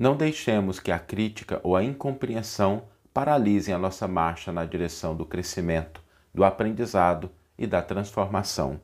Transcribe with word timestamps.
Não 0.00 0.16
deixemos 0.16 0.80
que 0.80 0.90
a 0.90 0.98
crítica 0.98 1.60
ou 1.62 1.76
a 1.76 1.84
incompreensão 1.84 2.84
paralisem 3.12 3.74
a 3.74 3.78
nossa 3.78 4.08
marcha 4.08 4.50
na 4.50 4.64
direção 4.64 5.14
do 5.14 5.26
crescimento, 5.26 6.00
do 6.34 6.42
aprendizado 6.42 7.30
e 7.58 7.66
da 7.66 7.82
transformação. 7.82 8.80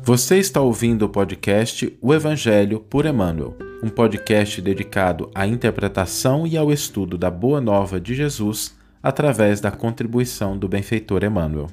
Você 0.00 0.38
está 0.38 0.60
ouvindo 0.60 1.06
o 1.06 1.08
podcast 1.08 1.98
O 2.00 2.14
Evangelho 2.14 2.78
por 2.78 3.04
Emmanuel, 3.04 3.56
um 3.82 3.88
podcast 3.88 4.62
dedicado 4.62 5.28
à 5.34 5.44
interpretação 5.44 6.46
e 6.46 6.56
ao 6.56 6.70
estudo 6.70 7.18
da 7.18 7.32
Boa 7.32 7.60
Nova 7.60 7.98
de 7.98 8.14
Jesus 8.14 8.78
através 9.02 9.60
da 9.60 9.72
contribuição 9.72 10.56
do 10.56 10.68
benfeitor 10.68 11.24
Emmanuel. 11.24 11.68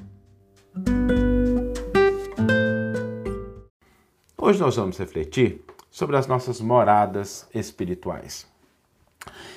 Hoje 4.44 4.58
nós 4.58 4.74
vamos 4.74 4.98
refletir 4.98 5.64
sobre 5.88 6.16
as 6.16 6.26
nossas 6.26 6.60
moradas 6.60 7.48
espirituais. 7.54 8.44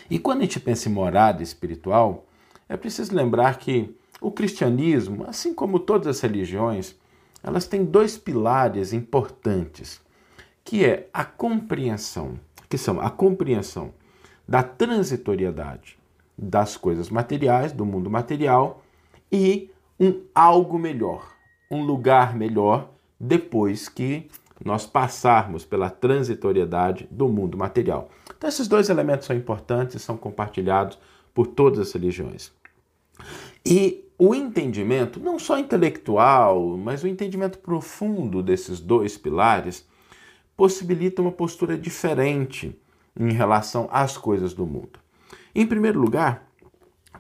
E 0.08 0.20
quando 0.20 0.42
a 0.42 0.44
gente 0.44 0.60
pensa 0.60 0.88
em 0.88 0.92
morada 0.92 1.42
espiritual, 1.42 2.28
é 2.70 2.78
preciso 2.78 3.16
lembrar 3.16 3.58
que 3.58 3.98
o 4.22 4.30
cristianismo, 4.30 5.26
assim 5.28 5.56
como 5.56 5.80
todas 5.80 6.06
as 6.06 6.22
religiões, 6.22 6.96
elas 7.42 7.66
têm 7.66 7.84
dois 7.84 8.16
pilares 8.16 8.94
importantes, 8.94 10.00
que 10.64 10.86
é 10.86 11.10
a 11.12 11.26
compreensão, 11.26 12.40
que 12.70 12.78
são 12.78 13.02
a 13.02 13.10
compreensão 13.10 13.92
da 14.48 14.62
transitoriedade 14.62 15.98
das 16.38 16.78
coisas 16.78 17.10
materiais, 17.10 17.72
do 17.72 17.88
mundo 17.88 18.08
material, 18.08 18.84
e 19.32 19.72
um 20.00 20.22
algo 20.36 20.78
melhor, 20.78 21.34
um 21.72 21.84
lugar 21.84 22.36
melhor 22.36 22.92
depois 23.20 23.90
que 23.90 24.30
nós 24.64 24.86
passarmos 24.86 25.66
pela 25.66 25.90
transitoriedade 25.90 27.08
do 27.12 27.28
mundo 27.28 27.58
material. 27.58 28.10
Então, 28.38 28.48
esses 28.48 28.68
dois 28.68 28.90
elementos 28.90 29.28
são 29.28 29.36
importantes 29.36 29.96
e 29.96 30.00
são 30.00 30.16
compartilhados 30.16 30.98
por 31.34 31.48
todas 31.48 31.80
as 31.80 31.92
religiões. 31.92 32.52
E 33.66 34.06
o 34.18 34.34
entendimento, 34.34 35.20
não 35.20 35.38
só 35.38 35.60
intelectual, 35.60 36.78
mas 36.78 37.04
o 37.04 37.08
entendimento 37.08 37.58
profundo 37.58 38.42
desses 38.42 38.80
dois 38.80 39.18
pilares, 39.18 39.86
possibilita 40.56 41.22
uma 41.22 41.32
postura 41.32 41.78
diferente 41.78 42.80
em 43.20 43.34
relação 43.34 43.90
às 43.92 44.18
coisas 44.18 44.54
do 44.54 44.66
mundo. 44.66 45.00
Em 45.54 45.66
primeiro 45.66 46.00
lugar, 46.00 46.50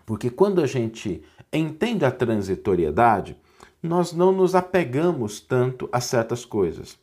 porque 0.05 0.29
quando 0.29 0.61
a 0.61 0.67
gente 0.67 1.21
entende 1.51 2.05
a 2.05 2.11
transitoriedade, 2.11 3.37
nós 3.81 4.13
não 4.13 4.31
nos 4.31 4.55
apegamos 4.55 5.39
tanto 5.39 5.89
a 5.91 5.99
certas 5.99 6.45
coisas. 6.45 6.97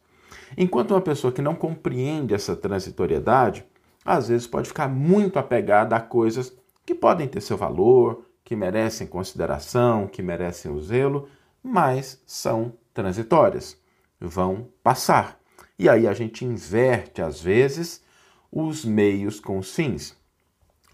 Enquanto 0.56 0.92
uma 0.92 1.00
pessoa 1.00 1.32
que 1.32 1.42
não 1.42 1.54
compreende 1.54 2.34
essa 2.34 2.54
transitoriedade, 2.54 3.64
às 4.04 4.28
vezes 4.28 4.46
pode 4.46 4.68
ficar 4.68 4.88
muito 4.88 5.38
apegada 5.38 5.96
a 5.96 6.00
coisas 6.00 6.52
que 6.84 6.94
podem 6.94 7.28
ter 7.28 7.40
seu 7.40 7.56
valor, 7.56 8.26
que 8.44 8.56
merecem 8.56 9.06
consideração, 9.06 10.06
que 10.06 10.22
merecem 10.22 10.70
o 10.70 10.80
zelo, 10.80 11.28
mas 11.62 12.20
são 12.26 12.74
transitórias, 12.92 13.76
vão 14.20 14.68
passar. 14.82 15.38
E 15.78 15.88
aí 15.88 16.06
a 16.06 16.12
gente 16.12 16.44
inverte, 16.44 17.22
às 17.22 17.40
vezes, 17.40 18.02
os 18.50 18.84
meios 18.84 19.40
com 19.40 19.58
os 19.58 19.74
fins. 19.74 20.16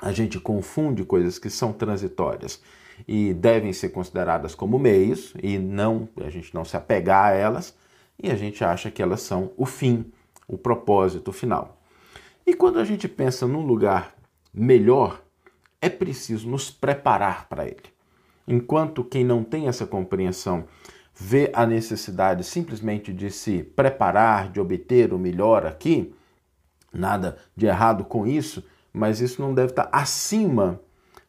A 0.01 0.13
gente 0.13 0.39
confunde 0.39 1.05
coisas 1.05 1.39
que 1.39 1.51
são 1.51 1.73
transitórias 1.73 2.63
e 3.07 3.33
devem 3.35 3.73
ser 3.73 3.89
consideradas 3.91 4.55
como 4.55 4.79
meios 4.79 5.33
e 5.43 5.59
não 5.59 6.09
a 6.25 6.31
gente 6.31 6.55
não 6.55 6.65
se 6.65 6.77
apegar 6.77 7.27
a 7.27 7.35
elas 7.35 7.75
e 8.21 8.31
a 8.31 8.37
gente 8.37 8.65
acha 8.65 8.91
que 8.91 9.03
elas 9.03 9.21
são 9.21 9.53
o 9.57 9.65
fim, 9.65 10.11
o 10.47 10.59
propósito 10.59 11.33
final. 11.33 11.81
E 12.47 12.55
quando 12.55 12.79
a 12.79 12.85
gente 12.85 13.07
pensa 13.07 13.47
num 13.47 13.65
lugar 13.65 14.15
melhor, 14.53 15.23
é 15.81 15.89
preciso 15.89 16.49
nos 16.49 16.71
preparar 16.71 17.49
para 17.49 17.67
ele. 17.67 17.85
Enquanto 18.47 19.05
quem 19.05 19.25
não 19.25 19.45
tem 19.45 19.69
essa 19.69 19.87
compreensão 19.87 20.65
vê 21.15 21.51
a 21.53 21.67
necessidade 21.67 22.43
simplesmente 22.45 23.13
de 23.13 23.31
se 23.31 23.63
preparar, 23.63 24.51
de 24.51 24.61
obter 24.61 25.13
o 25.13 25.19
melhor 25.19 25.67
aqui, 25.67 26.15
nada 26.93 27.37
de 27.55 27.67
errado 27.67 28.05
com 28.05 28.27
isso, 28.27 28.65
mas 28.93 29.21
isso 29.21 29.43
não 29.43 29.53
deve 29.53 29.73
estar 29.73 29.89
acima 29.93 30.81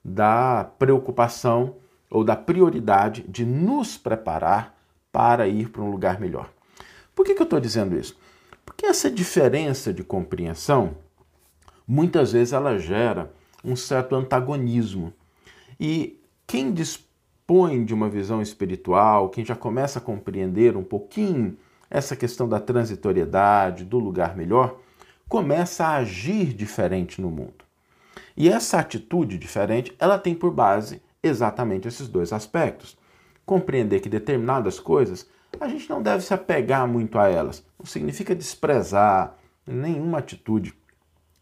da 0.03 0.63
preocupação 0.63 1.75
ou 2.09 2.23
da 2.23 2.35
prioridade 2.35 3.23
de 3.27 3.45
nos 3.45 3.97
preparar 3.97 4.75
para 5.11 5.47
ir 5.47 5.69
para 5.69 5.81
um 5.81 5.91
lugar 5.91 6.19
melhor. 6.19 6.49
Por 7.19 7.25
que, 7.25 7.35
que 7.35 7.41
eu 7.41 7.43
estou 7.43 7.59
dizendo 7.59 7.99
isso? 7.99 8.17
Porque 8.65 8.85
essa 8.85 9.11
diferença 9.11 9.93
de 9.93 10.05
compreensão, 10.05 10.95
muitas 11.85 12.31
vezes 12.31 12.53
ela 12.53 12.79
gera 12.79 13.29
um 13.61 13.75
certo 13.75 14.15
antagonismo. 14.15 15.11
E 15.77 16.17
quem 16.47 16.71
dispõe 16.71 17.83
de 17.83 17.93
uma 17.93 18.07
visão 18.07 18.41
espiritual, 18.41 19.27
quem 19.27 19.43
já 19.43 19.53
começa 19.53 19.99
a 19.99 20.01
compreender 20.01 20.77
um 20.77 20.83
pouquinho 20.83 21.57
essa 21.89 22.15
questão 22.15 22.47
da 22.47 22.57
transitoriedade, 22.57 23.83
do 23.83 23.99
lugar 23.99 24.37
melhor, 24.37 24.79
começa 25.27 25.87
a 25.87 25.97
agir 25.97 26.53
diferente 26.53 27.19
no 27.19 27.29
mundo. 27.29 27.65
E 28.37 28.47
essa 28.47 28.79
atitude 28.79 29.37
diferente, 29.37 29.93
ela 29.99 30.17
tem 30.17 30.33
por 30.33 30.51
base 30.51 31.01
exatamente 31.21 31.85
esses 31.85 32.07
dois 32.07 32.31
aspectos. 32.31 32.97
Compreender 33.45 33.99
que 33.99 34.07
determinadas 34.07 34.79
coisas 34.79 35.27
a 35.59 35.67
gente 35.67 35.89
não 35.89 36.01
deve 36.01 36.23
se 36.23 36.33
apegar 36.33 36.87
muito 36.87 37.17
a 37.17 37.27
elas. 37.27 37.63
Não 37.77 37.85
significa 37.85 38.35
desprezar 38.35 39.35
nenhuma 39.65 40.19
atitude 40.19 40.73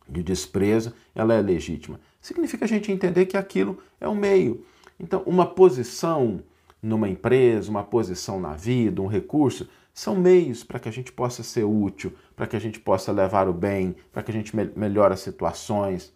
de 0.08 0.24
desprezo, 0.24 0.94
ela 1.14 1.34
é 1.34 1.42
legítima. 1.42 2.00
Significa 2.22 2.66
a 2.66 2.68
gente 2.68 2.92
entender 2.92 3.26
que 3.26 3.38
aquilo 3.38 3.80
é 4.00 4.08
um 4.08 4.16
meio. 4.16 4.66
Então, 5.00 5.22
uma 5.26 5.46
posição 5.46 6.42
numa 6.82 7.10
empresa, 7.10 7.70
uma 7.70 7.84
posição 7.84 8.40
na 8.40 8.54
vida, 8.54 9.02
um 9.02 9.08
recurso, 9.08 9.68
são 9.94 10.16
meios 10.16 10.64
para 10.64 10.80
que 10.80 10.88
a 10.88 10.92
gente 10.92 11.12
possa 11.12 11.42
ser 11.42 11.64
útil, 11.64 12.14
para 12.36 12.46
que 12.46 12.56
a 12.56 12.60
gente 12.60 12.80
possa 12.80 13.12
levar 13.12 13.48
o 13.48 13.54
bem, 13.54 13.96
para 14.12 14.22
que 14.22 14.30
a 14.30 14.34
gente 14.34 14.56
me 14.56 14.70
melhore 14.76 15.14
as 15.14 15.22
situações. 15.22 16.14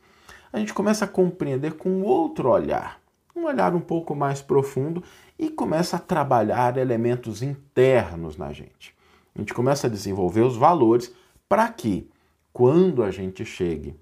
A 0.54 0.60
gente 0.60 0.74
começa 0.74 1.06
a 1.06 1.08
compreender 1.08 1.74
com 1.74 2.02
outro 2.04 2.50
olhar, 2.50 3.01
um 3.36 3.46
olhar 3.46 3.74
um 3.74 3.80
pouco 3.80 4.16
mais 4.16 4.42
profundo 4.42 5.04
e 5.38 5.50
começa 5.50 5.98
a 5.98 6.00
trabalhar 6.00 6.78
elementos 6.78 7.42
internos 7.42 8.38
na 8.38 8.52
gente. 8.52 8.94
A 9.36 9.40
gente 9.40 9.54
começa 9.54 9.88
a 9.88 9.90
desenvolver 9.90 10.42
os 10.42 10.58
valores 10.58 11.14
para 11.48 11.68
que 11.70 12.10
quando 12.54 13.04
a 13.04 13.12
gente 13.12 13.46
chegue 13.46 13.96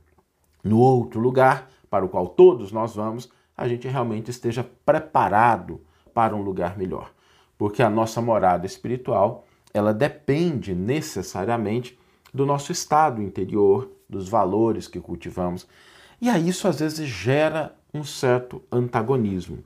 no 0.64 0.80
outro 0.80 1.20
lugar 1.20 1.70
para 1.90 2.06
o 2.06 2.10
qual 2.10 2.28
todos 2.28 2.72
nós 2.72 2.96
vamos, 2.96 3.30
a 3.56 3.68
gente 3.68 3.88
realmente 3.88 4.32
esteja 4.32 4.64
preparado 4.86 5.82
para 6.14 6.36
um 6.36 6.42
lugar 6.42 6.78
melhor. 6.78 7.12
Porque 7.58 7.84
a 7.84 7.90
nossa 7.90 8.22
morada 8.22 8.66
espiritual, 8.66 9.46
ela 9.74 9.94
depende 9.94 10.74
necessariamente 10.74 11.98
do 12.34 12.46
nosso 12.46 12.72
estado 12.72 13.22
interior, 13.22 13.92
dos 14.10 14.28
valores 14.28 14.88
que 14.88 15.00
cultivamos. 15.00 15.68
E 16.22 16.30
aí 16.30 16.50
isso 16.50 16.68
às 16.68 16.80
vezes 16.80 17.08
gera 17.08 17.76
um 17.94 18.04
certo 18.04 18.62
antagonismo. 18.72 19.64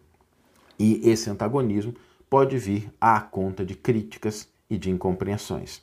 E 0.80 1.08
esse 1.08 1.30
antagonismo 1.30 1.94
pode 2.30 2.58
vir 2.58 2.92
à 3.00 3.22
conta 3.22 3.66
de 3.66 3.76
críticas 3.76 4.50
e 4.70 4.78
de 4.78 4.90
incompreensões. 4.90 5.82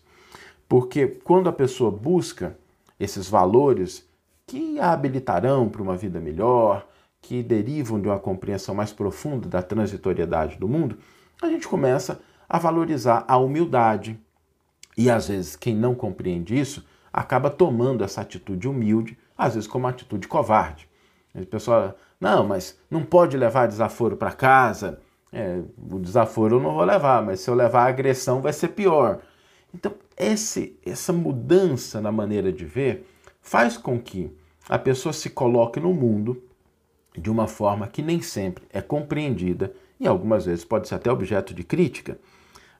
Porque 0.69 1.07
quando 1.07 1.49
a 1.49 1.53
pessoa 1.53 1.91
busca 1.91 2.57
esses 2.99 3.29
valores 3.29 4.05
que 4.47 4.81
a 4.81 4.93
habilitarão 4.93 5.69
para 5.69 5.83
uma 5.83 5.97
vida 5.97 6.21
melhor, 6.21 6.87
que 7.23 7.43
derivam 7.43 8.01
de 8.01 8.09
uma 8.09 8.19
compreensão 8.19 8.75
mais 8.75 8.93
profunda 8.93 9.49
da 9.49 9.63
transitoriedade 9.63 10.59
do 10.59 10.69
mundo, 10.69 10.99
a 11.41 11.47
gente 11.47 11.69
começa 11.69 12.21
a 12.49 12.59
valorizar 12.59 13.25
a 13.29 13.37
humildade. 13.37 14.19
E 14.97 15.09
às 15.09 15.29
vezes 15.29 15.55
quem 15.55 15.75
não 15.75 15.95
compreende 15.95 16.59
isso 16.59 16.85
acaba 17.13 17.49
tomando 17.49 18.03
essa 18.03 18.23
atitude 18.23 18.67
humilde, 18.69 19.17
às 19.37 19.55
vezes 19.55 19.69
como 19.69 19.87
atitude 19.87 20.27
covarde. 20.27 20.90
A 21.35 21.45
pessoa, 21.47 21.97
não, 22.21 22.47
mas 22.47 22.79
não 22.91 23.05
pode 23.05 23.37
levar 23.37 23.69
desaforo 23.69 24.17
para 24.17 24.33
casa. 24.33 25.01
É, 25.33 25.61
o 25.91 25.99
desaforo 25.99 26.57
eu 26.57 26.61
não 26.61 26.75
vou 26.75 26.85
levar, 26.85 27.23
mas 27.23 27.41
se 27.41 27.51
eu 27.51 27.55
levar 27.55 27.85
a 27.85 27.89
agressão 27.89 28.41
vai 28.41 28.53
ser 28.53 28.69
pior. 28.69 29.21
Então, 29.73 29.93
esse, 30.17 30.79
essa 30.85 31.13
mudança 31.13 32.01
na 32.01 32.11
maneira 32.11 32.53
de 32.53 32.65
ver 32.65 33.07
faz 33.41 33.77
com 33.77 33.99
que 34.01 34.37
a 34.69 34.79
pessoa 34.79 35.13
se 35.13 35.31
coloque 35.31 35.81
no 35.81 35.95
mundo 35.95 36.43
de 37.17 37.31
uma 37.31 37.47
forma 37.47 37.87
que 37.89 38.03
nem 38.03 38.21
sempre 38.21 38.65
é 38.73 38.81
compreendida 38.81 39.73
e 39.99 40.07
algumas 40.07 40.47
vezes 40.47 40.65
pode 40.65 40.89
ser 40.89 40.97
até 40.97 41.11
objeto 41.11 41.55
de 41.55 41.65
crítica. 41.65 42.19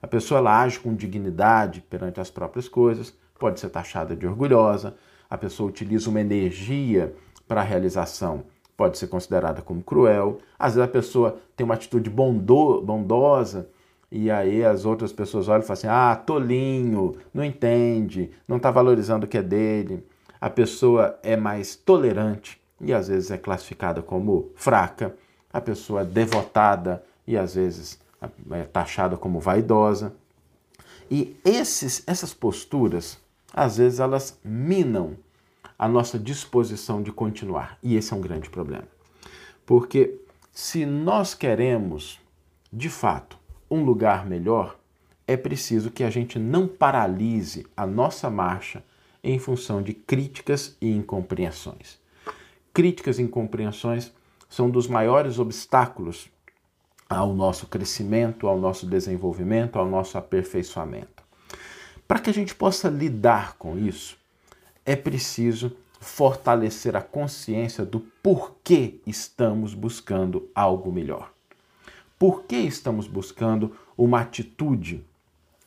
A 0.01 0.07
pessoa 0.07 0.39
ela 0.39 0.61
age 0.61 0.79
com 0.79 0.95
dignidade 0.95 1.81
perante 1.81 2.19
as 2.19 2.31
próprias 2.31 2.67
coisas, 2.67 3.13
pode 3.37 3.59
ser 3.59 3.69
taxada 3.69 4.15
de 4.15 4.25
orgulhosa, 4.25 4.95
a 5.29 5.37
pessoa 5.37 5.69
utiliza 5.69 6.09
uma 6.09 6.21
energia 6.21 7.13
para 7.51 7.59
a 7.59 7.65
realização, 7.65 8.45
pode 8.77 8.97
ser 8.97 9.07
considerada 9.07 9.61
como 9.61 9.83
cruel. 9.83 10.37
Às 10.57 10.75
vezes 10.75 10.87
a 10.87 10.91
pessoa 10.91 11.37
tem 11.53 11.65
uma 11.65 11.73
atitude 11.73 12.09
bondo, 12.09 12.81
bondosa 12.81 13.67
e 14.09 14.31
aí 14.31 14.63
as 14.63 14.85
outras 14.85 15.11
pessoas 15.11 15.49
olham 15.49 15.59
e 15.59 15.65
falam 15.65 15.73
assim: 15.73 15.87
ah, 15.87 16.15
tolinho, 16.15 17.17
não 17.33 17.43
entende, 17.43 18.31
não 18.47 18.55
está 18.55 18.71
valorizando 18.71 19.25
o 19.25 19.27
que 19.27 19.37
é 19.37 19.43
dele. 19.43 20.01
A 20.39 20.49
pessoa 20.49 21.19
é 21.21 21.35
mais 21.35 21.75
tolerante 21.75 22.57
e 22.79 22.93
às 22.93 23.09
vezes 23.09 23.31
é 23.31 23.37
classificada 23.37 24.01
como 24.01 24.49
fraca. 24.55 25.13
A 25.51 25.59
pessoa 25.59 26.03
é 26.03 26.05
devotada 26.05 27.03
e 27.27 27.37
às 27.37 27.55
vezes 27.55 27.99
é 28.51 28.63
taxada 28.63 29.17
como 29.17 29.41
vaidosa. 29.41 30.13
E 31.11 31.35
esses, 31.43 32.01
essas 32.07 32.33
posturas, 32.33 33.19
às 33.53 33.75
vezes, 33.75 33.99
elas 33.99 34.39
minam 34.41 35.17
a 35.81 35.87
nossa 35.87 36.19
disposição 36.19 37.01
de 37.01 37.11
continuar. 37.11 37.79
E 37.81 37.95
esse 37.95 38.13
é 38.13 38.15
um 38.15 38.21
grande 38.21 38.51
problema. 38.51 38.87
Porque 39.65 40.21
se 40.53 40.85
nós 40.85 41.33
queremos, 41.33 42.19
de 42.71 42.87
fato, 42.87 43.39
um 43.67 43.83
lugar 43.83 44.27
melhor, 44.27 44.77
é 45.27 45.35
preciso 45.35 45.89
que 45.89 46.03
a 46.03 46.09
gente 46.11 46.37
não 46.37 46.67
paralise 46.67 47.65
a 47.75 47.87
nossa 47.87 48.29
marcha 48.29 48.83
em 49.23 49.39
função 49.39 49.81
de 49.81 49.95
críticas 49.95 50.77
e 50.79 50.87
incompreensões. 50.91 51.99
Críticas 52.71 53.17
e 53.17 53.23
incompreensões 53.23 54.11
são 54.47 54.69
dos 54.69 54.87
maiores 54.87 55.39
obstáculos 55.39 56.29
ao 57.09 57.33
nosso 57.33 57.65
crescimento, 57.65 58.47
ao 58.47 58.59
nosso 58.59 58.85
desenvolvimento, 58.85 59.79
ao 59.79 59.87
nosso 59.87 60.15
aperfeiçoamento. 60.15 61.23
Para 62.07 62.19
que 62.19 62.29
a 62.29 62.33
gente 62.33 62.53
possa 62.53 62.87
lidar 62.87 63.55
com 63.57 63.79
isso, 63.79 64.20
é 64.85 64.95
preciso 64.95 65.75
fortalecer 65.99 66.95
a 66.95 67.01
consciência 67.01 67.85
do 67.85 67.99
porquê 67.99 68.99
estamos 69.05 69.73
buscando 69.73 70.49
algo 70.55 70.91
melhor. 70.91 71.31
Por 72.17 72.43
que 72.43 72.55
estamos 72.55 73.07
buscando 73.07 73.75
uma 73.97 74.21
atitude 74.21 75.05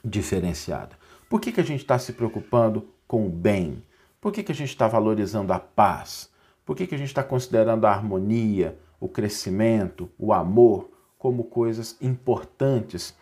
diferenciada? 0.05 0.99
Por 1.28 1.40
que, 1.40 1.52
que 1.52 1.61
a 1.61 1.64
gente 1.64 1.81
está 1.81 1.99
se 1.99 2.12
preocupando 2.12 2.88
com 3.06 3.26
o 3.26 3.31
bem? 3.31 3.82
Por 4.20 4.32
que, 4.32 4.43
que 4.43 4.52
a 4.52 4.55
gente 4.55 4.70
está 4.70 4.88
valorizando 4.88 5.52
a 5.52 5.58
paz? 5.58 6.31
Por 6.64 6.76
que, 6.76 6.87
que 6.87 6.94
a 6.94 6.99
gente 6.99 7.08
está 7.08 7.22
considerando 7.22 7.87
a 7.87 7.90
harmonia, 7.90 8.78
o 8.99 9.08
crescimento, 9.08 10.11
o 10.19 10.32
amor 10.32 10.90
como 11.19 11.44
coisas 11.44 11.96
importantes 12.00 13.14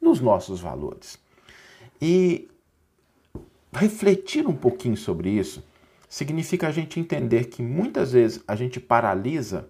nos 0.00 0.20
nossos 0.20 0.60
valores? 0.60 1.18
E 2.00 2.48
refletir 3.74 4.46
um 4.46 4.54
pouquinho 4.54 4.96
sobre 4.96 5.30
isso 5.30 5.62
significa 6.08 6.68
a 6.68 6.70
gente 6.70 7.00
entender 7.00 7.46
que 7.46 7.62
muitas 7.62 8.12
vezes 8.12 8.42
a 8.46 8.54
gente 8.54 8.78
paralisa 8.78 9.68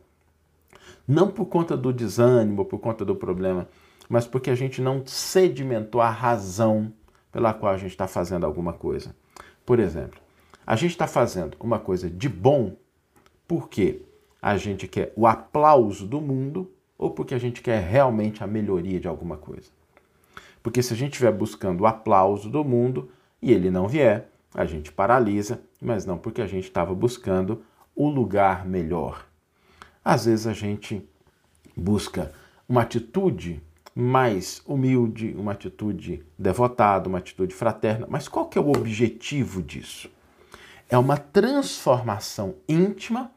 não 1.07 1.31
por 1.31 1.47
conta 1.47 1.77
do 1.77 1.93
desânimo, 1.93 2.65
por 2.65 2.79
conta 2.79 3.05
do 3.05 3.15
problema, 3.15 3.69
mas 4.09 4.27
porque 4.27 4.51
a 4.51 4.55
gente 4.55 4.81
não 4.81 5.07
sedimentou 5.07 6.01
a 6.01 6.11
razão 6.11 6.93
pela 7.33 7.53
qual 7.53 7.73
a 7.73 7.77
gente 7.77 7.91
está 7.91 8.07
fazendo 8.07 8.45
alguma 8.45 8.73
coisa. 8.73 9.15
Por 9.65 9.79
exemplo, 9.79 10.21
a 10.67 10.77
gente 10.77 10.93
está 10.93 11.07
fazendo 11.07 11.57
uma 11.61 11.79
coisa 11.79 12.09
de 12.09 12.29
bom 12.29 12.77
porque 13.47 14.03
a 14.41 14.57
gente 14.57 14.87
quer 14.87 15.13
o 15.17 15.27
aplauso 15.27 16.07
do 16.07 16.21
mundo 16.21 16.71
ou 16.97 17.11
porque 17.11 17.35
a 17.35 17.39
gente 17.39 17.61
quer 17.61 17.83
realmente 17.83 18.43
a 18.45 18.47
melhoria 18.47 19.01
de 19.01 19.09
alguma 19.09 19.37
coisa. 19.37 19.71
Porque 20.63 20.83
se 20.83 20.95
a 20.95 20.97
gente 20.97 21.13
estiver 21.13 21.33
buscando 21.33 21.83
o 21.83 21.87
aplauso 21.87 22.49
do 22.49 22.65
mundo 22.65 23.11
e 23.45 23.53
ele 23.53 23.71
não 23.71 23.87
vier, 23.87 24.31
a 24.55 24.65
gente 24.65 24.91
paralisa, 24.91 25.61
mas 25.79 26.07
não 26.07 26.17
porque 26.17 26.41
a 26.41 26.47
gente 26.47 26.65
estava 26.65 26.95
buscando 26.95 27.63
o 27.95 28.09
lugar 28.09 28.65
melhor. 28.65 29.27
Às 30.03 30.25
vezes 30.25 30.47
a 30.47 30.55
gente 30.55 31.07
busca 31.77 32.33
uma 32.67 32.81
atitude 32.81 33.63
mais 33.95 34.63
humilde, 34.65 35.35
uma 35.37 35.53
atitude 35.53 36.25
devotada, 36.39 37.07
uma 37.07 37.19
atitude 37.19 37.55
fraterna, 37.55 38.07
mas 38.09 38.29
qual 38.29 38.47
que 38.47 38.57
é 38.57 38.61
o 38.63 38.71
objetivo 38.71 39.63
disso? 39.63 40.11
É 40.89 40.97
uma 40.97 41.19
transformação 41.19 42.55
íntima 42.67 43.31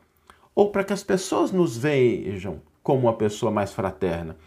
ou 0.55 0.71
para 0.71 0.85
que 0.85 0.93
as 0.93 1.03
pessoas 1.03 1.51
nos 1.51 1.75
vejam 1.75 2.61
como 2.81 3.01
uma 3.01 3.13
pessoa 3.13 3.51
mais 3.51 3.73
fraterna? 3.73 4.37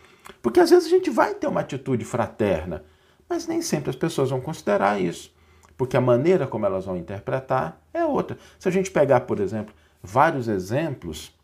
Porque 0.40 0.58
às 0.58 0.70
vezes 0.70 0.86
a 0.86 0.90
gente 0.90 1.10
vai 1.10 1.34
ter 1.34 1.48
uma 1.48 1.60
atitude 1.60 2.06
fraterna, 2.06 2.82
mas 3.28 3.46
nem 3.46 3.60
sempre 3.60 3.90
as 3.90 3.96
pessoas 3.96 4.30
vão 4.30 4.40
considerar 4.40 4.98
isso 4.98 5.38
porque 5.80 5.96
a 5.96 6.00
maneira 6.00 6.46
como 6.46 6.66
elas 6.66 6.84
vão 6.84 6.94
interpretar 6.94 7.80
é 7.94 8.04
outra. 8.04 8.36
Se 8.58 8.68
a 8.68 8.70
gente 8.70 8.90
pegar, 8.90 9.20
por 9.20 9.40
exemplo, 9.40 9.72
vários 10.02 10.46
exemplos 10.46 11.34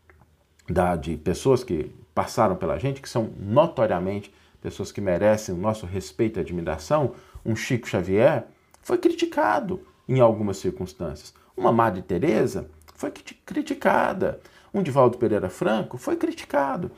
da, 0.69 0.95
de 0.95 1.17
pessoas 1.17 1.63
que 1.63 1.91
passaram 2.13 2.55
pela 2.55 2.77
gente, 2.77 3.01
que 3.01 3.09
são 3.09 3.31
notoriamente 3.39 4.31
pessoas 4.61 4.91
que 4.91 5.01
merecem 5.01 5.55
o 5.55 5.57
nosso 5.57 5.87
respeito 5.87 6.37
e 6.37 6.41
admiração, 6.41 7.15
um 7.43 7.55
Chico 7.55 7.87
Xavier 7.87 8.45
foi 8.83 8.99
criticado 8.99 9.81
em 10.07 10.19
algumas 10.19 10.57
circunstâncias. 10.57 11.33
Uma 11.57 11.71
Madre 11.71 12.03
Teresa 12.03 12.69
foi 12.93 13.11
criticada. 13.43 14.39
Um 14.71 14.83
Divaldo 14.83 15.17
Pereira 15.17 15.49
Franco 15.49 15.97
foi 15.97 16.15
criticado. 16.15 16.91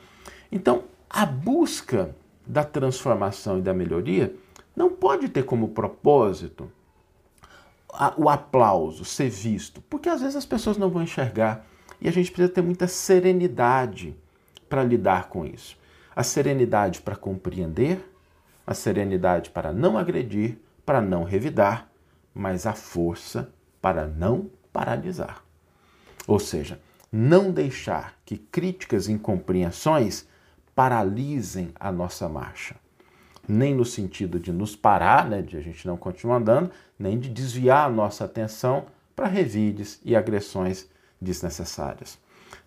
Então, 0.52 0.84
a 1.08 1.24
busca 1.24 2.14
da 2.46 2.64
transformação 2.64 3.58
e 3.58 3.62
da 3.62 3.72
melhoria 3.72 4.34
não 4.76 4.90
pode 4.90 5.30
ter 5.30 5.44
como 5.44 5.68
propósito 5.68 6.70
o 8.16 8.28
aplauso, 8.28 9.04
ser 9.04 9.28
visto, 9.28 9.80
porque 9.82 10.08
às 10.08 10.20
vezes 10.20 10.36
as 10.36 10.46
pessoas 10.46 10.76
não 10.76 10.90
vão 10.90 11.02
enxergar 11.02 11.66
e 12.00 12.08
a 12.08 12.12
gente 12.12 12.30
precisa 12.30 12.52
ter 12.52 12.62
muita 12.62 12.86
serenidade 12.86 14.16
para 14.68 14.84
lidar 14.84 15.28
com 15.28 15.44
isso. 15.44 15.76
A 16.14 16.22
serenidade 16.22 17.00
para 17.00 17.16
compreender, 17.16 18.10
a 18.66 18.74
serenidade 18.74 19.50
para 19.50 19.72
não 19.72 19.98
agredir, 19.98 20.58
para 20.84 21.00
não 21.00 21.24
revidar, 21.24 21.88
mas 22.34 22.66
a 22.66 22.72
força 22.72 23.52
para 23.80 24.06
não 24.06 24.50
paralisar. 24.72 25.44
Ou 26.26 26.38
seja, 26.38 26.80
não 27.10 27.50
deixar 27.50 28.16
que 28.24 28.38
críticas 28.38 29.08
e 29.08 29.12
incompreensões 29.12 30.26
paralisem 30.74 31.72
a 31.78 31.90
nossa 31.90 32.28
marcha 32.28 32.76
nem 33.48 33.74
no 33.74 33.84
sentido 33.84 34.38
de 34.38 34.52
nos 34.52 34.76
parar, 34.76 35.28
né, 35.28 35.42
de 35.42 35.56
a 35.56 35.60
gente 35.60 35.86
não 35.86 35.96
continuar 35.96 36.36
andando, 36.36 36.70
nem 36.98 37.18
de 37.18 37.28
desviar 37.28 37.86
a 37.86 37.92
nossa 37.92 38.24
atenção 38.24 38.86
para 39.14 39.26
revides 39.26 40.00
e 40.04 40.14
agressões 40.14 40.88
desnecessárias. 41.20 42.18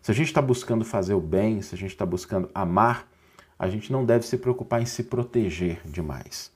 Se 0.01 0.11
a 0.11 0.13
gente 0.13 0.27
está 0.27 0.41
buscando 0.41 0.83
fazer 0.83 1.13
o 1.13 1.21
bem, 1.21 1.61
se 1.61 1.73
a 1.73 1.77
gente 1.77 1.91
está 1.91 2.05
buscando 2.05 2.49
amar, 2.53 3.07
a 3.57 3.69
gente 3.69 3.91
não 3.91 4.05
deve 4.05 4.25
se 4.25 4.37
preocupar 4.37 4.81
em 4.81 4.85
se 4.85 5.03
proteger 5.03 5.81
demais, 5.85 6.51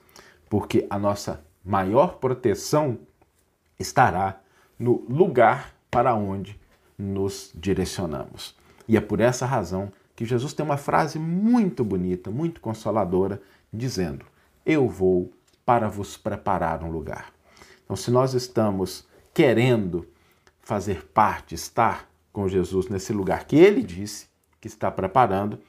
porque 0.50 0.86
a 0.90 1.00
nossa 1.00 1.44
maior 1.64 2.18
proteção 2.18 3.00
estará 3.80 4.42
no 4.78 5.06
lugar 5.08 5.74
para 5.90 6.14
onde 6.16 6.60
nos 6.98 7.52
direcionamos. 7.56 8.56
E 8.88 8.98
é 8.98 9.02
por 9.02 9.20
essa 9.20 9.46
razão 9.46 9.92
que 10.18 10.26
Jesus 10.26 10.52
tem 10.52 10.66
uma 10.66 10.78
frase 10.78 11.20
muito 11.20 11.86
bonita, 11.86 12.32
muito 12.32 12.60
consoladora, 12.60 13.40
dizendo: 13.72 14.26
Eu 14.66 14.90
vou 14.90 15.32
para 15.64 15.88
vos 15.88 16.18
preparar 16.18 16.84
um 16.84 16.90
lugar. 16.90 17.32
Então, 17.84 17.96
se 17.96 18.10
nós 18.10 18.34
estamos 18.34 19.08
querendo 19.32 20.08
fazer 20.60 21.06
parte, 21.14 21.54
estar 21.54 22.10
com 22.34 22.48
Jesus 22.48 22.90
nesse 22.90 23.14
lugar 23.14 23.46
que 23.46 23.58
ele 23.58 23.84
disse 23.84 24.28
que 24.60 24.68
está 24.68 24.90
preparando, 24.90 25.60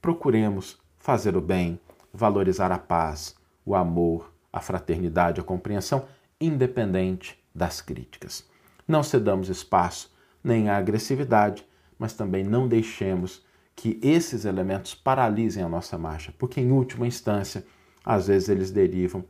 procuremos 0.00 0.80
fazer 0.98 1.36
o 1.36 1.40
bem, 1.42 1.78
valorizar 2.14 2.72
a 2.72 2.78
paz, 2.78 3.36
o 3.62 3.74
amor, 3.74 4.32
a 4.50 4.60
fraternidade, 4.60 5.38
a 5.38 5.44
compreensão, 5.44 6.06
independente 6.40 7.38
das 7.54 7.82
críticas. 7.82 8.48
Não 8.88 9.02
cedamos 9.02 9.50
espaço 9.50 10.10
nem 10.42 10.70
à 10.70 10.78
agressividade, 10.78 11.66
mas 11.98 12.14
também 12.14 12.42
não 12.42 12.66
deixemos 12.66 13.44
que 13.74 13.98
esses 14.02 14.44
elementos 14.44 14.94
paralisem 14.94 15.62
a 15.62 15.68
nossa 15.68 15.96
marcha, 15.98 16.32
porque 16.38 16.60
em 16.60 16.70
última 16.70 17.06
instância, 17.06 17.64
às 18.04 18.26
vezes 18.26 18.48
eles 18.48 18.70
derivam 18.70 19.24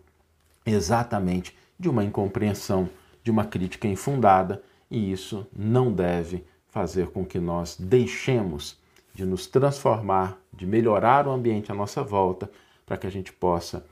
exatamente 0.64 1.56
de 1.78 1.88
uma 1.88 2.04
incompreensão, 2.04 2.88
de 3.22 3.30
uma 3.30 3.44
crítica 3.44 3.88
infundada, 3.88 4.62
e 4.90 5.10
isso 5.10 5.46
não 5.56 5.92
deve 5.92 6.44
fazer 6.68 7.08
com 7.08 7.24
que 7.24 7.38
nós 7.38 7.76
deixemos 7.78 8.78
de 9.14 9.24
nos 9.24 9.46
transformar, 9.46 10.38
de 10.52 10.66
melhorar 10.66 11.26
o 11.26 11.30
ambiente 11.30 11.70
à 11.70 11.74
nossa 11.74 12.02
volta, 12.02 12.50
para 12.86 12.96
que 12.96 13.06
a 13.06 13.10
gente 13.10 13.32
possa, 13.32 13.86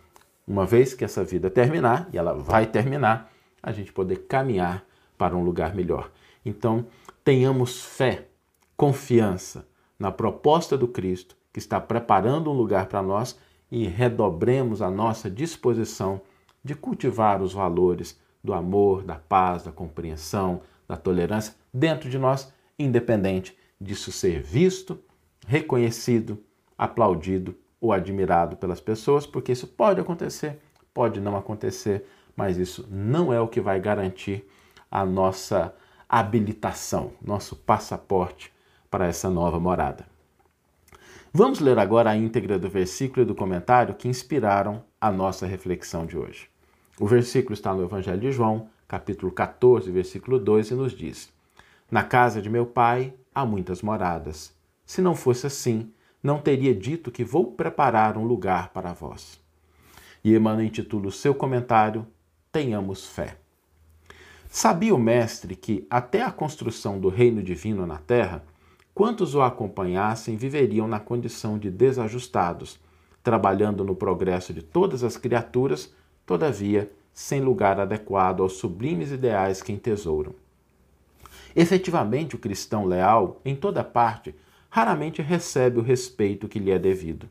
uma 0.46 0.66
vez 0.66 0.94
que 0.94 1.04
essa 1.04 1.22
vida 1.22 1.50
terminar, 1.50 2.08
e 2.12 2.18
ela 2.18 2.34
vai 2.34 2.66
terminar, 2.66 3.30
a 3.62 3.72
gente 3.72 3.92
poder 3.92 4.26
caminhar 4.26 4.84
para 5.16 5.36
um 5.36 5.44
lugar 5.44 5.74
melhor. 5.74 6.10
Então, 6.44 6.86
tenhamos 7.22 7.82
fé, 7.82 8.28
confiança, 8.76 9.66
na 10.00 10.10
proposta 10.10 10.78
do 10.78 10.88
Cristo, 10.88 11.36
que 11.52 11.58
está 11.58 11.78
preparando 11.78 12.50
um 12.50 12.54
lugar 12.54 12.86
para 12.86 13.02
nós, 13.02 13.38
e 13.70 13.86
redobremos 13.86 14.80
a 14.80 14.90
nossa 14.90 15.30
disposição 15.30 16.22
de 16.64 16.74
cultivar 16.74 17.42
os 17.42 17.52
valores 17.52 18.18
do 18.42 18.54
amor, 18.54 19.04
da 19.04 19.16
paz, 19.16 19.62
da 19.62 19.70
compreensão, 19.70 20.62
da 20.88 20.96
tolerância 20.96 21.54
dentro 21.72 22.08
de 22.08 22.18
nós, 22.18 22.52
independente 22.78 23.56
disso 23.78 24.10
ser 24.10 24.42
visto, 24.42 24.98
reconhecido, 25.46 26.42
aplaudido 26.76 27.54
ou 27.80 27.92
admirado 27.92 28.56
pelas 28.56 28.80
pessoas, 28.80 29.26
porque 29.26 29.52
isso 29.52 29.66
pode 29.66 30.00
acontecer, 30.00 30.58
pode 30.94 31.20
não 31.20 31.36
acontecer, 31.36 32.06
mas 32.34 32.56
isso 32.56 32.88
não 32.90 33.32
é 33.32 33.40
o 33.40 33.48
que 33.48 33.60
vai 33.60 33.78
garantir 33.78 34.44
a 34.90 35.04
nossa 35.04 35.74
habilitação, 36.08 37.12
nosso 37.22 37.54
passaporte 37.54 38.52
para 38.90 39.06
essa 39.06 39.30
nova 39.30 39.60
morada. 39.60 40.04
Vamos 41.32 41.60
ler 41.60 41.78
agora 41.78 42.10
a 42.10 42.16
íntegra 42.16 42.58
do 42.58 42.68
versículo 42.68 43.22
e 43.22 43.24
do 43.24 43.36
comentário 43.36 43.94
que 43.94 44.08
inspiraram 44.08 44.82
a 45.00 45.12
nossa 45.12 45.46
reflexão 45.46 46.04
de 46.04 46.18
hoje. 46.18 46.48
O 46.98 47.06
versículo 47.06 47.54
está 47.54 47.72
no 47.72 47.84
Evangelho 47.84 48.20
de 48.20 48.32
João, 48.32 48.68
capítulo 48.88 49.30
14, 49.30 49.90
versículo 49.92 50.40
2, 50.40 50.72
e 50.72 50.74
nos 50.74 50.92
diz: 50.92 51.32
Na 51.88 52.02
casa 52.02 52.42
de 52.42 52.50
meu 52.50 52.66
pai 52.66 53.14
há 53.32 53.46
muitas 53.46 53.80
moradas. 53.80 54.52
Se 54.84 55.00
não 55.00 55.14
fosse 55.14 55.46
assim, 55.46 55.92
não 56.20 56.40
teria 56.40 56.74
dito 56.74 57.12
que 57.12 57.22
vou 57.22 57.52
preparar 57.52 58.18
um 58.18 58.24
lugar 58.24 58.70
para 58.70 58.92
vós. 58.92 59.40
E 60.22 60.34
Emmanuel 60.34 60.66
intitula 60.66 61.06
o 61.06 61.12
seu 61.12 61.34
comentário 61.34 62.06
Tenhamos 62.52 63.06
fé. 63.06 63.36
Sabia 64.48 64.92
o 64.92 64.98
Mestre 64.98 65.54
que, 65.54 65.86
até 65.88 66.22
a 66.22 66.32
construção 66.32 66.98
do 66.98 67.08
reino 67.08 67.40
divino 67.40 67.86
na 67.86 67.98
terra, 67.98 68.44
quantos 68.94 69.34
o 69.34 69.42
acompanhassem 69.42 70.36
viveriam 70.36 70.86
na 70.86 71.00
condição 71.00 71.58
de 71.58 71.70
desajustados, 71.70 72.78
trabalhando 73.22 73.84
no 73.84 73.94
progresso 73.94 74.52
de 74.52 74.62
todas 74.62 75.04
as 75.04 75.16
criaturas, 75.16 75.92
todavia 76.26 76.90
sem 77.12 77.40
lugar 77.40 77.78
adequado 77.78 78.40
aos 78.42 78.54
sublimes 78.54 79.10
ideais 79.10 79.62
que 79.62 79.72
entesouram. 79.72 80.34
Efetivamente, 81.54 82.36
o 82.36 82.38
cristão 82.38 82.84
leal, 82.84 83.40
em 83.44 83.54
toda 83.54 83.82
parte, 83.82 84.34
raramente 84.68 85.20
recebe 85.20 85.78
o 85.78 85.82
respeito 85.82 86.48
que 86.48 86.58
lhe 86.58 86.70
é 86.70 86.78
devido. 86.78 87.28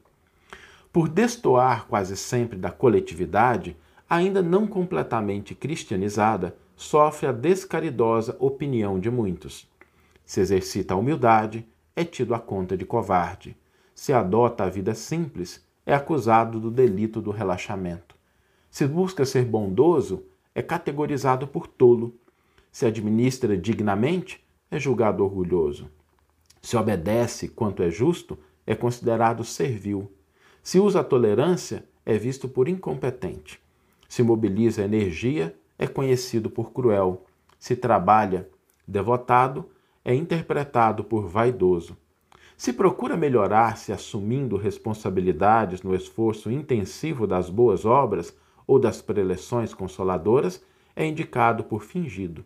Por 0.92 1.08
destoar 1.08 1.86
quase 1.88 2.18
sempre 2.18 2.58
da 2.58 2.72
coletividade, 2.72 3.78
ainda 4.10 4.42
não 4.42 4.68
completamente 4.68 5.56
cristianizada, 5.56 6.56
sofre 6.76 7.28
a 7.28 7.32
descaridosa 7.32 8.36
opinião 8.40 9.00
de 9.00 9.10
muitos. 9.10 9.68
Se 10.30 10.42
exercita 10.42 10.94
a 10.94 10.98
humildade, 10.98 11.68
é 11.96 12.06
tido 12.06 12.36
a 12.36 12.40
conta 12.40 12.78
de 12.78 12.86
covarde. 12.86 13.58
Se 13.96 14.14
adota 14.14 14.64
a 14.64 14.70
vida 14.70 14.94
simples, 14.94 15.66
é 15.84 15.92
acusado 15.92 16.60
do 16.60 16.70
delito 16.70 17.20
do 17.20 17.32
relaxamento. 17.32 18.16
Se 18.70 18.86
busca 18.86 19.26
ser 19.26 19.44
bondoso, 19.44 20.24
é 20.54 20.62
categorizado 20.62 21.48
por 21.48 21.66
tolo. 21.66 22.14
Se 22.72 22.86
administra 22.86 23.58
dignamente, 23.58 24.46
é 24.70 24.78
julgado 24.78 25.24
orgulhoso. 25.24 25.90
Se 26.62 26.78
obedece 26.78 27.48
quanto 27.48 27.82
é 27.82 27.90
justo, 27.90 28.38
é 28.68 28.76
considerado 28.76 29.44
servil. 29.44 30.12
Se 30.62 30.80
usa 30.80 31.00
a 31.00 31.04
tolerância, 31.04 31.84
é 32.06 32.20
visto 32.20 32.48
por 32.48 32.68
incompetente. 32.68 33.60
Se 34.08 34.22
mobiliza 34.22 34.84
energia, 34.84 35.56
é 35.76 35.88
conhecido 35.88 36.52
por 36.52 36.72
cruel. 36.72 37.26
Se 37.58 37.76
trabalha 37.76 38.48
devotado, 38.88 39.68
é 40.04 40.14
interpretado 40.14 41.04
por 41.04 41.28
vaidoso. 41.28 41.98
Se 42.58 42.74
procura 42.74 43.16
melhorar-se 43.16 43.92
assumindo 43.92 44.58
responsabilidades 44.58 45.82
no 45.82 45.96
esforço 45.96 46.52
intensivo 46.52 47.26
das 47.26 47.50
boas 47.50 47.86
obras 47.86 48.36
ou 48.68 48.78
das 48.78 49.02
preleções 49.02 49.74
consoladoras, 49.74 50.64
é 50.96 51.06
indicado 51.06 51.64
por 51.64 51.84
fingido. 51.84 52.44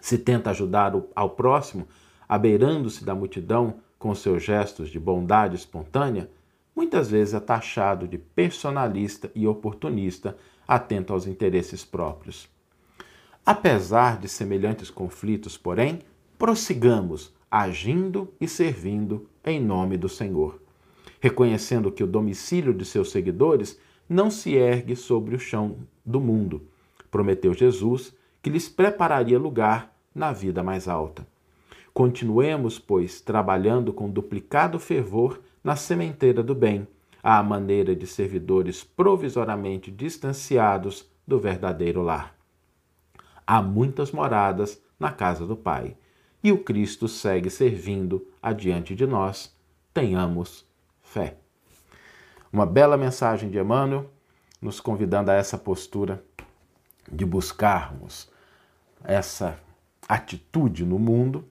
Se 0.00 0.18
tenta 0.18 0.50
ajudar 0.50 0.92
ao 1.14 1.30
próximo, 1.30 1.88
abeirando-se 2.28 3.04
da 3.04 3.14
multidão 3.14 3.76
com 3.98 4.14
seus 4.14 4.42
gestos 4.42 4.90
de 4.90 5.00
bondade 5.00 5.56
espontânea, 5.56 6.28
muitas 6.76 7.10
vezes 7.10 7.32
é 7.32 7.40
taxado 7.40 8.06
de 8.06 8.18
personalista 8.18 9.30
e 9.34 9.46
oportunista 9.46 10.36
atento 10.68 11.14
aos 11.14 11.26
interesses 11.26 11.84
próprios. 11.84 12.46
Apesar 13.46 14.18
de 14.18 14.28
semelhantes 14.28 14.90
conflitos, 14.90 15.56
porém, 15.56 16.00
prossigamos 16.44 17.32
agindo 17.50 18.30
e 18.38 18.46
servindo 18.46 19.26
em 19.42 19.58
nome 19.58 19.96
do 19.96 20.10
Senhor, 20.10 20.60
reconhecendo 21.18 21.90
que 21.90 22.04
o 22.04 22.06
domicílio 22.06 22.74
de 22.74 22.84
seus 22.84 23.10
seguidores 23.10 23.80
não 24.06 24.30
se 24.30 24.52
ergue 24.52 24.94
sobre 24.94 25.34
o 25.34 25.38
chão 25.38 25.78
do 26.04 26.20
mundo. 26.20 26.68
Prometeu 27.10 27.54
Jesus 27.54 28.14
que 28.42 28.50
lhes 28.50 28.68
prepararia 28.68 29.38
lugar 29.38 29.96
na 30.14 30.34
vida 30.34 30.62
mais 30.62 30.86
alta. 30.86 31.26
Continuemos, 31.94 32.78
pois, 32.78 33.22
trabalhando 33.22 33.90
com 33.90 34.10
duplicado 34.10 34.78
fervor 34.78 35.40
na 35.64 35.76
sementeira 35.76 36.42
do 36.42 36.54
bem, 36.54 36.86
à 37.22 37.42
maneira 37.42 37.96
de 37.96 38.06
servidores 38.06 38.84
provisoriamente 38.84 39.90
distanciados 39.90 41.10
do 41.26 41.38
verdadeiro 41.40 42.02
lar. 42.02 42.36
Há 43.46 43.62
muitas 43.62 44.12
moradas 44.12 44.78
na 45.00 45.10
casa 45.10 45.46
do 45.46 45.56
Pai, 45.56 45.96
e 46.44 46.52
o 46.52 46.58
Cristo 46.58 47.08
segue 47.08 47.48
servindo 47.48 48.28
adiante 48.42 48.94
de 48.94 49.06
nós. 49.06 49.56
Tenhamos 49.94 50.66
fé. 51.02 51.38
Uma 52.52 52.66
bela 52.66 52.98
mensagem 52.98 53.48
de 53.48 53.58
Emmanuel, 53.58 54.10
nos 54.60 54.78
convidando 54.78 55.30
a 55.30 55.34
essa 55.34 55.56
postura 55.56 56.22
de 57.10 57.24
buscarmos 57.24 58.30
essa 59.02 59.58
atitude 60.06 60.84
no 60.84 60.98
mundo, 60.98 61.48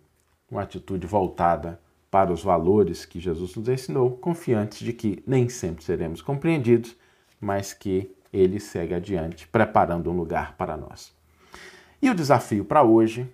uma 0.50 0.62
atitude 0.62 1.08
voltada 1.08 1.82
para 2.12 2.32
os 2.32 2.44
valores 2.44 3.04
que 3.04 3.20
Jesus 3.20 3.56
nos 3.56 3.68
ensinou, 3.68 4.12
confiantes 4.18 4.80
de 4.80 4.94
que 4.94 5.24
nem 5.26 5.50
sempre 5.50 5.84
seremos 5.84 6.22
compreendidos, 6.22 6.96
mas 7.42 7.74
que 7.74 8.16
ele 8.32 8.60
segue 8.60 8.94
adiante, 8.94 9.48
preparando 9.48 10.12
um 10.12 10.16
lugar 10.16 10.56
para 10.56 10.78
nós. 10.78 11.12
E 12.00 12.10
o 12.12 12.16
desafio 12.16 12.64
para 12.64 12.84
hoje, 12.84 13.28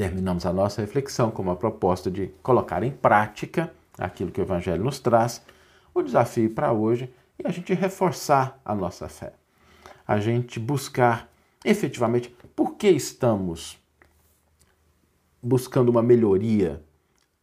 terminamos 0.00 0.46
a 0.46 0.52
nossa 0.52 0.80
reflexão 0.80 1.30
com 1.30 1.42
uma 1.42 1.54
proposta 1.54 2.10
de 2.10 2.28
colocar 2.42 2.82
em 2.82 2.90
prática 2.90 3.70
aquilo 3.98 4.30
que 4.30 4.40
o 4.40 4.42
Evangelho 4.42 4.82
nos 4.82 4.98
traz. 4.98 5.44
O 5.92 6.00
desafio 6.00 6.48
para 6.48 6.72
hoje 6.72 7.12
é 7.38 7.46
a 7.46 7.50
gente 7.50 7.74
reforçar 7.74 8.58
a 8.64 8.74
nossa 8.74 9.10
fé, 9.10 9.34
a 10.08 10.18
gente 10.18 10.58
buscar 10.58 11.30
efetivamente 11.62 12.34
por 12.56 12.76
que 12.76 12.88
estamos 12.88 13.78
buscando 15.42 15.90
uma 15.90 16.02
melhoria 16.02 16.82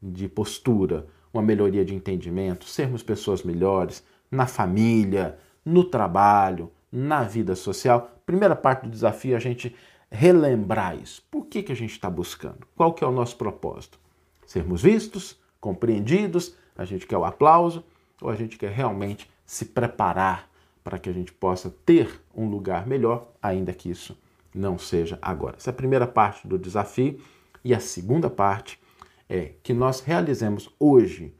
de 0.01 0.27
postura, 0.27 1.05
uma 1.31 1.43
melhoria 1.43 1.85
de 1.85 1.93
entendimento, 1.93 2.65
sermos 2.65 3.03
pessoas 3.03 3.43
melhores 3.43 4.03
na 4.31 4.47
família, 4.47 5.37
no 5.63 5.83
trabalho, 5.83 6.71
na 6.91 7.21
vida 7.21 7.55
social. 7.55 8.19
Primeira 8.25 8.55
parte 8.55 8.81
do 8.81 8.89
desafio 8.89 9.33
é 9.33 9.37
a 9.37 9.39
gente 9.39 9.75
relembrar 10.09 10.95
isso. 10.95 11.23
Por 11.29 11.45
que, 11.45 11.63
que 11.63 11.71
a 11.71 11.75
gente 11.75 11.91
está 11.91 12.09
buscando? 12.09 12.67
Qual 12.75 12.93
que 12.93 13.03
é 13.03 13.07
o 13.07 13.11
nosso 13.11 13.35
propósito? 13.35 13.99
Sermos 14.45 14.81
vistos, 14.81 15.39
compreendidos, 15.59 16.55
a 16.77 16.85
gente 16.85 17.05
quer 17.05 17.17
o 17.17 17.25
aplauso 17.25 17.83
ou 18.21 18.29
a 18.29 18.35
gente 18.35 18.57
quer 18.57 18.71
realmente 18.71 19.29
se 19.45 19.65
preparar 19.65 20.49
para 20.83 20.97
que 20.97 21.09
a 21.09 21.13
gente 21.13 21.33
possa 21.33 21.69
ter 21.85 22.21
um 22.33 22.47
lugar 22.47 22.87
melhor, 22.87 23.27
ainda 23.41 23.73
que 23.73 23.89
isso 23.89 24.17
não 24.55 24.77
seja 24.77 25.19
agora. 25.21 25.57
Essa 25.57 25.69
é 25.69 25.73
a 25.73 25.75
primeira 25.75 26.07
parte 26.07 26.47
do 26.47 26.57
desafio. 26.57 27.19
E 27.63 27.73
a 27.73 27.79
segunda 27.79 28.29
parte 28.29 28.79
é 29.27 29.53
que 29.61 29.73
nós 29.73 29.99
realizemos 29.99 30.69
hoje 30.79 31.33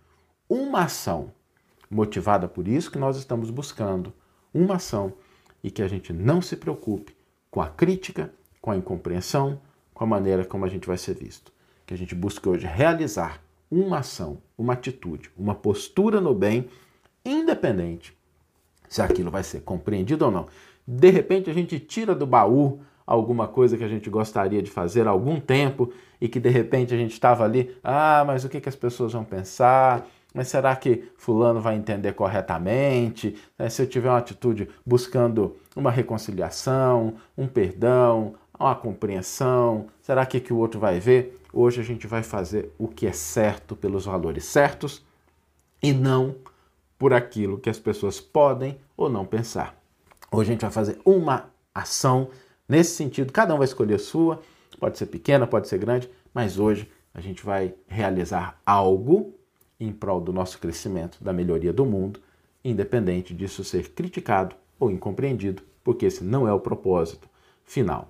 uma 0.50 0.82
ação 0.82 1.32
motivada 1.90 2.48
por 2.48 2.68
isso 2.68 2.92
que 2.92 2.98
nós 2.98 3.18
estamos 3.18 3.50
buscando, 3.50 4.14
uma 4.54 4.76
ação 4.76 5.14
e 5.64 5.72
que 5.72 5.82
a 5.82 5.88
gente 5.88 6.12
não 6.12 6.42
se 6.42 6.58
preocupe 6.58 7.16
com 7.50 7.62
a 7.62 7.70
crítica, 7.70 8.34
com 8.68 8.72
a 8.72 8.76
incompreensão, 8.76 9.62
com 9.94 10.04
a 10.04 10.08
maneira 10.08 10.44
como 10.44 10.66
a 10.66 10.68
gente 10.68 10.86
vai 10.86 10.98
ser 10.98 11.16
visto. 11.16 11.54
Que 11.86 11.94
a 11.94 11.98
gente 11.98 12.14
busque 12.14 12.50
hoje 12.50 12.68
realizar 12.68 13.42
uma 13.72 14.00
ação, 14.00 14.40
uma 14.58 14.74
atitude, 14.74 15.32
uma 15.38 15.56
postura 15.56 16.20
no 16.20 16.34
bem, 16.34 16.68
independente 17.24 18.14
se 18.90 19.02
aquilo 19.02 19.32
vai 19.32 19.42
ser 19.42 19.62
compreendido 19.62 20.26
ou 20.26 20.32
não. 20.32 20.48
De 20.86 21.10
repente 21.10 21.50
a 21.50 21.54
gente 21.54 21.80
tira 21.80 22.14
do 22.14 22.28
baú 22.28 22.82
alguma 23.06 23.48
coisa 23.48 23.78
que 23.78 23.86
a 23.86 23.88
gente 23.88 24.10
gostaria 24.10 24.62
de 24.62 24.70
fazer 24.70 25.08
há 25.08 25.12
algum 25.12 25.40
tempo 25.40 25.94
e 26.20 26.28
que 26.28 26.38
de 26.38 26.50
repente 26.50 26.94
a 26.94 26.98
gente 26.98 27.14
estava 27.14 27.46
ali, 27.46 27.74
ah, 27.82 28.26
mas 28.28 28.44
o 28.44 28.50
que, 28.50 28.60
que 28.60 28.68
as 28.68 28.76
pessoas 28.76 29.14
vão 29.14 29.24
pensar? 29.24 30.06
Mas 30.34 30.50
será 30.50 30.76
que 30.76 31.04
fulano 31.18 31.60
vai 31.60 31.76
entender 31.76 32.14
corretamente? 32.14 33.36
É, 33.58 33.70
se 33.70 33.82
eu 33.82 33.88
tiver 33.88 34.10
uma 34.10 34.20
atitude 34.20 34.70
buscando 34.86 35.56
uma 35.76 35.90
reconciliação, 35.90 37.16
um 37.38 37.48
perdão, 37.48 38.36
uma 38.60 38.76
compreensão, 38.76 39.88
será 40.02 40.26
que, 40.26 40.40
que 40.40 40.54
o 40.54 40.58
outro 40.58 40.80
vai 40.80 41.00
ver? 41.00 41.40
Hoje 41.54 41.82
a 41.82 41.84
gente 41.84 42.08
vai 42.08 42.24
fazer 42.24 42.72
o 42.78 42.88
que 42.88 43.08
é 43.08 43.12
certo 43.12 43.76
pelos 43.76 44.06
valores 44.06 44.46
certos 44.46 45.06
e 45.82 45.94
não 45.94 46.36
por 46.98 47.14
aquilo 47.14 47.60
que 47.60 47.70
as 47.70 47.80
pessoas 47.80 48.20
podem 48.20 48.78
ou 48.96 49.10
não 49.10 49.26
pensar. 49.26 49.76
Hoje 50.32 50.50
a 50.50 50.54
gente 50.54 50.62
vai 50.62 50.72
fazer 50.72 51.00
uma 51.06 51.50
ação 51.74 52.30
Nesse 52.68 52.96
sentido, 52.96 53.32
cada 53.32 53.56
um 53.56 53.58
vai 53.58 53.66
escolher 53.66 53.96
a 53.96 54.00
sua, 54.00 54.42
pode 54.78 54.98
ser 54.98 55.06
pequena, 55.06 55.48
pode 55.48 55.70
ser 55.70 55.78
grande, 55.78 56.10
mas 56.34 56.60
hoje 56.60 56.92
a 57.14 57.22
gente 57.22 57.44
vai 57.44 57.74
realizar 57.88 58.60
algo 58.66 59.34
em 59.80 59.92
prol 59.92 60.20
do 60.20 60.34
nosso 60.34 60.60
crescimento, 60.60 61.24
da 61.24 61.32
melhoria 61.32 61.72
do 61.72 61.86
mundo, 61.86 62.20
independente 62.64 63.34
disso 63.34 63.64
ser 63.64 63.92
criticado 63.92 64.54
ou 64.78 64.92
incompreendido, 64.92 65.64
porque 65.82 66.06
esse 66.06 66.26
não 66.26 66.46
é 66.46 66.52
o 66.52 66.60
propósito 66.60 67.30
final. 67.64 68.10